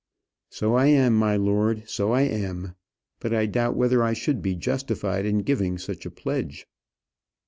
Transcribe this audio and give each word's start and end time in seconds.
"So 0.49 0.73
I 0.73 0.87
am, 0.87 1.15
my 1.15 1.35
lord; 1.35 1.87
so 1.87 2.11
I 2.11 2.21
am. 2.23 2.73
But 3.19 3.35
I 3.35 3.45
doubt 3.45 3.75
whether 3.75 4.01
I 4.01 4.13
should 4.13 4.41
be 4.41 4.55
justified 4.55 5.27
in 5.27 5.43
giving 5.43 5.77
such 5.77 6.07
a 6.07 6.09
pledge." 6.09 6.65